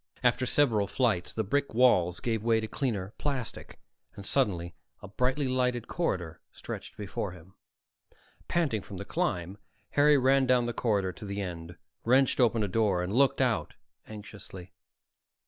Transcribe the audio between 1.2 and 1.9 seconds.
the brick